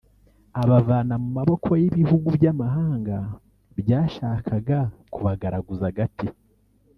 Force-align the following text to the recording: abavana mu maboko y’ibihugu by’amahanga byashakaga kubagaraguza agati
abavana 0.61 1.13
mu 1.23 1.29
maboko 1.37 1.69
y’ibihugu 1.81 2.27
by’amahanga 2.37 3.17
byashakaga 3.79 4.79
kubagaraguza 5.13 5.85
agati 5.93 6.27